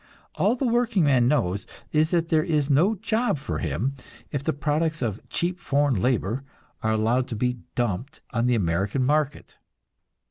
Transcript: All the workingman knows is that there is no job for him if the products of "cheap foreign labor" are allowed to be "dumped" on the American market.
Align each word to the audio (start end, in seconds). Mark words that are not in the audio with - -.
All 0.33 0.55
the 0.55 0.65
workingman 0.65 1.27
knows 1.27 1.67
is 1.91 2.09
that 2.09 2.29
there 2.29 2.41
is 2.43 2.71
no 2.71 2.95
job 2.95 3.37
for 3.37 3.59
him 3.59 3.93
if 4.31 4.43
the 4.43 4.51
products 4.51 5.03
of 5.03 5.21
"cheap 5.29 5.59
foreign 5.59 5.93
labor" 5.93 6.43
are 6.81 6.93
allowed 6.93 7.27
to 7.27 7.35
be 7.35 7.59
"dumped" 7.75 8.19
on 8.31 8.47
the 8.47 8.55
American 8.55 9.05
market. 9.05 9.57